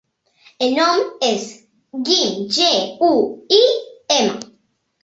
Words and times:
El 0.67 0.71
nom 0.77 1.03
és 1.27 1.45
Guim: 2.09 2.41
ge, 2.57 2.73
u, 3.13 3.13
i, 3.61 3.65
ema. 4.21 4.43